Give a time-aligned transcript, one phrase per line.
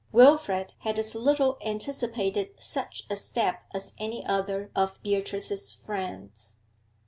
[0.11, 6.57] Wilfrid had as little anticipated such a step as any other of Beatrice's friends.